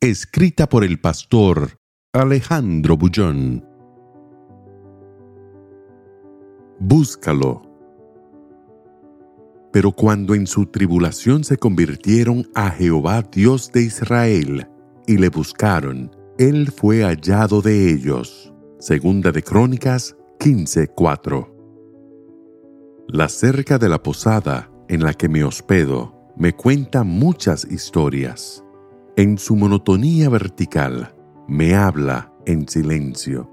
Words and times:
Escrita 0.00 0.68
por 0.68 0.84
el 0.84 1.00
pastor 1.00 1.80
Alejandro 2.12 2.96
Bullón. 2.96 3.64
Búscalo. 6.78 7.62
Pero 9.72 9.90
cuando 9.90 10.36
en 10.36 10.46
su 10.46 10.66
tribulación 10.66 11.42
se 11.42 11.56
convirtieron 11.56 12.48
a 12.54 12.70
Jehová 12.70 13.22
Dios 13.22 13.72
de 13.72 13.82
Israel 13.82 14.68
y 15.08 15.18
le 15.18 15.30
buscaron, 15.30 16.14
él 16.38 16.70
fue 16.70 17.02
hallado 17.02 17.60
de 17.60 17.92
ellos. 17.92 18.54
Segunda 18.78 19.32
de 19.32 19.42
Crónicas 19.42 20.16
15:4. 20.38 21.48
La 23.08 23.28
cerca 23.28 23.78
de 23.78 23.88
la 23.88 24.00
posada 24.00 24.70
en 24.88 25.02
la 25.02 25.12
que 25.12 25.28
me 25.28 25.42
hospedo 25.42 26.14
me 26.36 26.52
cuenta 26.52 27.02
muchas 27.02 27.64
historias. 27.64 28.62
En 29.18 29.36
su 29.36 29.56
monotonía 29.56 30.28
vertical 30.28 31.12
me 31.48 31.74
habla 31.74 32.32
en 32.46 32.68
silencio 32.68 33.50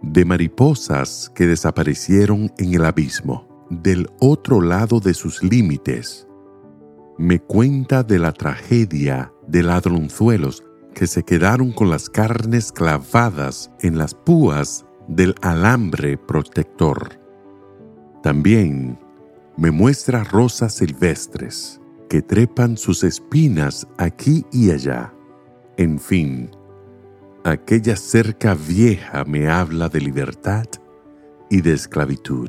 de 0.00 0.24
mariposas 0.24 1.30
que 1.34 1.46
desaparecieron 1.46 2.50
en 2.56 2.72
el 2.72 2.86
abismo, 2.86 3.46
del 3.68 4.08
otro 4.18 4.62
lado 4.62 5.00
de 5.00 5.12
sus 5.12 5.42
límites. 5.42 6.26
Me 7.18 7.38
cuenta 7.38 8.02
de 8.02 8.18
la 8.18 8.32
tragedia 8.32 9.30
de 9.46 9.62
ladronzuelos 9.62 10.64
que 10.94 11.06
se 11.06 11.22
quedaron 11.22 11.72
con 11.72 11.90
las 11.90 12.08
carnes 12.08 12.72
clavadas 12.72 13.70
en 13.80 13.98
las 13.98 14.14
púas 14.14 14.86
del 15.06 15.34
alambre 15.42 16.16
protector. 16.16 17.20
También 18.22 18.98
me 19.58 19.70
muestra 19.70 20.24
rosas 20.24 20.76
silvestres 20.76 21.78
que 22.08 22.22
trepan 22.22 22.76
sus 22.76 23.04
espinas 23.04 23.86
aquí 23.98 24.44
y 24.52 24.70
allá. 24.70 25.12
En 25.76 25.98
fin, 25.98 26.50
aquella 27.44 27.96
cerca 27.96 28.54
vieja 28.54 29.24
me 29.24 29.48
habla 29.48 29.88
de 29.88 30.00
libertad 30.00 30.66
y 31.50 31.60
de 31.60 31.72
esclavitud, 31.72 32.48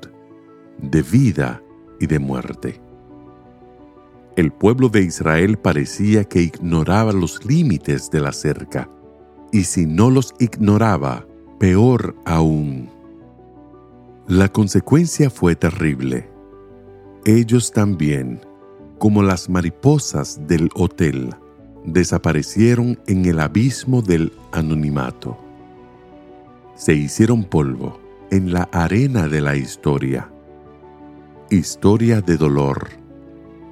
de 0.78 1.02
vida 1.02 1.62
y 2.00 2.08
de 2.08 2.20
muerte. 2.20 2.82
El 4.36 4.52
pueblo 4.52 4.90
de 4.90 5.02
Israel 5.02 5.58
parecía 5.58 6.26
que 6.26 6.42
ignoraba 6.42 7.14
los 7.14 7.46
límites 7.46 8.12
de 8.12 8.20
la 8.20 8.34
cerca, 8.34 8.90
y 9.52 9.64
si 9.64 9.86
no 9.86 10.10
los 10.10 10.34
ignoraba, 10.40 11.26
peor 11.58 12.16
aún. 12.26 12.90
La 14.28 14.50
consecuencia 14.50 15.30
fue 15.30 15.56
terrible. 15.56 16.30
Ellos 17.26 17.72
también, 17.72 18.42
como 18.98 19.24
las 19.24 19.50
mariposas 19.50 20.48
del 20.48 20.70
hotel, 20.76 21.36
desaparecieron 21.86 23.00
en 23.08 23.26
el 23.26 23.40
abismo 23.40 24.02
del 24.02 24.32
anonimato. 24.52 25.38
Se 26.76 26.94
hicieron 26.94 27.44
polvo 27.44 28.00
en 28.32 28.52
la 28.52 28.64
arena 28.72 29.28
de 29.28 29.42
la 29.42 29.56
historia. 29.56 30.30
Historia 31.50 32.22
de 32.22 32.38
dolor, 32.38 32.90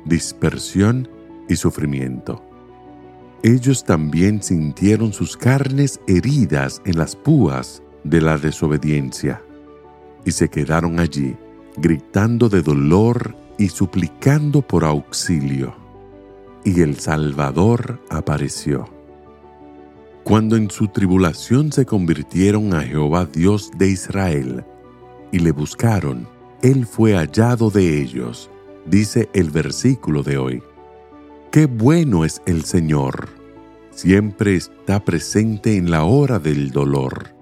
dispersión 0.06 1.08
y 1.50 1.56
sufrimiento. 1.56 2.44
Ellos 3.44 3.84
también 3.84 4.42
sintieron 4.42 5.12
sus 5.12 5.36
carnes 5.36 6.00
heridas 6.08 6.82
en 6.86 6.98
las 6.98 7.16
púas 7.16 7.84
de 8.04 8.22
la 8.22 8.38
desobediencia 8.38 9.42
y 10.24 10.32
se 10.32 10.50
quedaron 10.50 11.00
allí, 11.00 11.36
gritando 11.76 12.48
de 12.48 12.62
dolor 12.62 13.36
y 13.58 13.70
suplicando 13.70 14.62
por 14.62 14.84
auxilio. 14.84 15.76
Y 16.64 16.82
el 16.82 16.98
Salvador 17.00 18.00
apareció. 18.10 18.90
Cuando 20.24 20.56
en 20.56 20.72
su 20.72 20.88
tribulación 20.88 21.72
se 21.72 21.86
convirtieron 21.86 22.74
a 22.74 22.82
Jehová 22.82 23.26
Dios 23.26 23.72
de 23.78 23.90
Israel 23.90 24.66
y 25.32 25.40
le 25.40 25.52
buscaron, 25.52 26.28
Él 26.62 26.86
fue 26.86 27.14
hallado 27.14 27.70
de 27.70 28.02
ellos, 28.02 28.50
dice 28.86 29.30
el 29.34 29.50
versículo 29.52 30.24
de 30.24 30.38
hoy. 30.38 30.64
Qué 31.52 31.66
bueno 31.66 32.24
es 32.24 32.42
el 32.46 32.64
Señor, 32.64 33.30
siempre 33.92 34.56
está 34.56 35.04
presente 35.04 35.76
en 35.76 35.92
la 35.92 36.06
hora 36.06 36.40
del 36.40 36.72
dolor. 36.72 37.36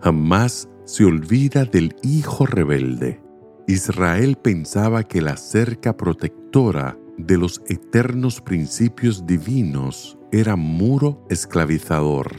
Jamás 0.00 0.68
se 0.84 1.04
olvida 1.04 1.64
del 1.64 1.96
Hijo 2.02 2.46
rebelde 2.46 3.25
Israel 3.68 4.36
pensaba 4.36 5.02
que 5.02 5.20
la 5.20 5.36
cerca 5.36 5.96
protectora 5.96 6.96
de 7.18 7.36
los 7.36 7.62
eternos 7.66 8.40
principios 8.40 9.26
divinos 9.26 10.16
era 10.30 10.54
muro 10.54 11.26
esclavizador. 11.30 12.30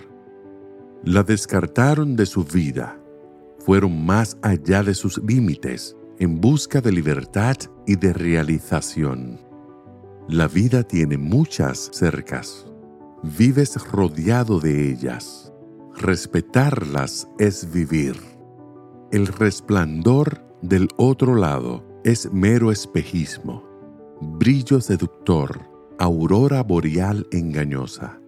La 1.04 1.24
descartaron 1.24 2.16
de 2.16 2.26
su 2.26 2.46
vida, 2.46 2.98
fueron 3.60 4.06
más 4.06 4.38
allá 4.42 4.84
de 4.84 4.94
sus 4.94 5.22
límites 5.22 5.98
en 6.18 6.40
busca 6.40 6.80
de 6.80 6.94
libertad 6.94 7.58
y 7.86 7.98
de 7.98 8.14
realización. 8.14 9.42
La 10.30 10.48
vida 10.48 10.84
tiene 10.84 11.18
muchas 11.18 11.90
cercas. 11.92 12.66
Vives 13.38 13.76
rodeado 13.92 14.60
de 14.60 14.92
ellas. 14.92 15.52
Respetarlas 15.96 17.28
es 17.38 17.72
vivir. 17.72 18.16
El 19.12 19.28
resplandor 19.28 20.47
del 20.62 20.88
otro 20.97 21.35
lado 21.35 21.84
es 22.03 22.31
mero 22.31 22.72
espejismo, 22.72 23.63
brillo 24.22 24.81
seductor, 24.81 25.62
aurora 26.00 26.63
boreal 26.63 27.28
engañosa. 27.31 28.19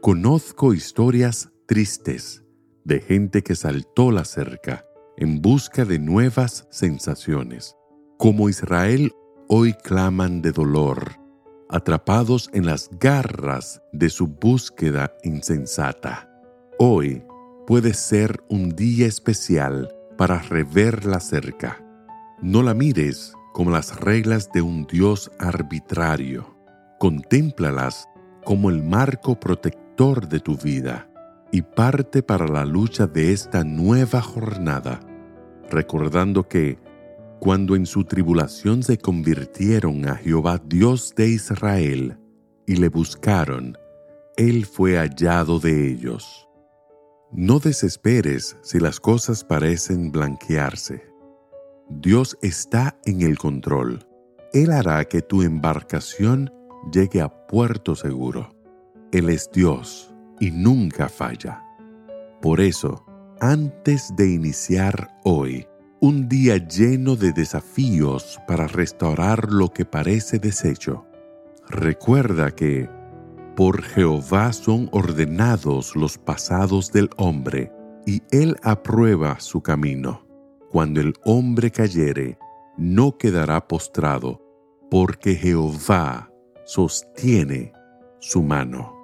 Conozco 0.00 0.74
historias 0.74 1.50
tristes 1.66 2.44
de 2.84 3.00
gente 3.00 3.42
que 3.42 3.56
saltó 3.56 4.12
la 4.12 4.24
cerca 4.24 4.84
en 5.16 5.42
busca 5.42 5.84
de 5.84 5.98
nuevas 5.98 6.68
sensaciones. 6.70 7.74
Como 8.18 8.48
Israel 8.48 9.12
hoy 9.48 9.72
claman 9.72 10.42
de 10.42 10.52
dolor, 10.52 11.12
atrapados 11.68 12.48
en 12.52 12.66
las 12.66 12.88
garras 13.00 13.82
de 13.92 14.08
su 14.08 14.28
búsqueda 14.28 15.12
insensata. 15.24 16.30
Hoy 16.78 17.24
puede 17.66 17.94
ser 17.94 18.40
un 18.48 18.70
día 18.70 19.06
especial 19.06 19.95
para 20.16 20.38
reverla 20.38 21.20
cerca. 21.20 21.82
No 22.40 22.62
la 22.62 22.74
mires 22.74 23.32
como 23.52 23.70
las 23.70 23.98
reglas 24.00 24.50
de 24.52 24.62
un 24.62 24.86
Dios 24.86 25.30
arbitrario. 25.38 26.56
Contémplalas 26.98 28.08
como 28.44 28.70
el 28.70 28.82
marco 28.82 29.38
protector 29.40 30.28
de 30.28 30.40
tu 30.40 30.56
vida 30.56 31.08
y 31.52 31.62
parte 31.62 32.22
para 32.22 32.46
la 32.46 32.64
lucha 32.64 33.06
de 33.06 33.32
esta 33.32 33.64
nueva 33.64 34.20
jornada, 34.20 35.00
recordando 35.70 36.48
que 36.48 36.78
cuando 37.40 37.76
en 37.76 37.86
su 37.86 38.04
tribulación 38.04 38.82
se 38.82 38.98
convirtieron 38.98 40.08
a 40.08 40.16
Jehová 40.16 40.60
Dios 40.64 41.14
de 41.16 41.28
Israel 41.28 42.18
y 42.66 42.76
le 42.76 42.88
buscaron, 42.88 43.76
Él 44.36 44.66
fue 44.66 44.96
hallado 44.96 45.60
de 45.60 45.90
ellos. 45.90 46.48
No 47.38 47.58
desesperes 47.58 48.56
si 48.62 48.80
las 48.80 48.98
cosas 48.98 49.44
parecen 49.44 50.10
blanquearse. 50.10 51.04
Dios 51.90 52.38
está 52.40 52.98
en 53.04 53.20
el 53.20 53.36
control. 53.36 54.08
Él 54.54 54.70
hará 54.72 55.04
que 55.04 55.20
tu 55.20 55.42
embarcación 55.42 56.50
llegue 56.90 57.20
a 57.20 57.28
puerto 57.46 57.94
seguro. 57.94 58.56
Él 59.12 59.28
es 59.28 59.50
Dios 59.52 60.14
y 60.40 60.50
nunca 60.50 61.10
falla. 61.10 61.62
Por 62.40 62.58
eso, 62.58 63.04
antes 63.38 64.16
de 64.16 64.30
iniciar 64.30 65.10
hoy, 65.22 65.66
un 66.00 66.30
día 66.30 66.56
lleno 66.56 67.16
de 67.16 67.32
desafíos 67.32 68.40
para 68.48 68.66
restaurar 68.66 69.52
lo 69.52 69.68
que 69.68 69.84
parece 69.84 70.38
deshecho, 70.38 71.04
recuerda 71.68 72.50
que 72.52 72.88
por 73.56 73.82
Jehová 73.82 74.52
son 74.52 74.88
ordenados 74.92 75.96
los 75.96 76.18
pasados 76.18 76.92
del 76.92 77.08
hombre, 77.16 77.72
y 78.06 78.22
él 78.30 78.56
aprueba 78.62 79.40
su 79.40 79.62
camino. 79.62 80.24
Cuando 80.70 81.00
el 81.00 81.14
hombre 81.24 81.70
cayere, 81.70 82.38
no 82.76 83.16
quedará 83.16 83.66
postrado, 83.66 84.42
porque 84.90 85.34
Jehová 85.34 86.30
sostiene 86.66 87.72
su 88.20 88.42
mano. 88.42 88.94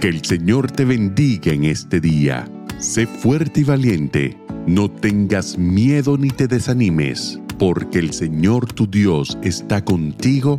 Que 0.00 0.08
el 0.08 0.24
Señor 0.24 0.70
te 0.70 0.86
bendiga 0.86 1.52
en 1.52 1.64
este 1.64 2.00
día. 2.00 2.50
Sé 2.78 3.06
fuerte 3.06 3.60
y 3.60 3.64
valiente. 3.64 4.38
No 4.66 4.90
tengas 4.90 5.58
miedo 5.58 6.16
ni 6.16 6.30
te 6.30 6.48
desanimes, 6.48 7.38
porque 7.58 7.98
el 7.98 8.14
Señor 8.14 8.72
tu 8.72 8.86
Dios 8.86 9.36
está 9.42 9.84
contigo 9.84 10.58